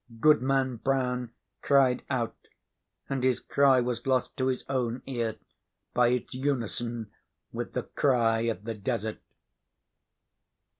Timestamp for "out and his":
2.09-3.39